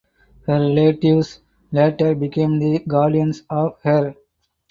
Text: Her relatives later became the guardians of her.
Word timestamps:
Her 0.47 0.57
relatives 0.57 1.41
later 1.71 2.15
became 2.15 2.57
the 2.57 2.79
guardians 2.79 3.43
of 3.51 3.79
her. 3.83 4.15